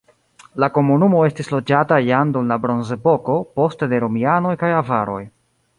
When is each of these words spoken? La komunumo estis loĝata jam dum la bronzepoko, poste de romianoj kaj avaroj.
La 0.63 0.69
komunumo 0.77 1.19
estis 1.25 1.51
loĝata 1.55 1.99
jam 2.07 2.33
dum 2.37 2.49
la 2.53 2.59
bronzepoko, 2.65 3.37
poste 3.61 3.93
de 3.95 4.03
romianoj 4.07 4.57
kaj 4.65 4.77
avaroj. 4.83 5.25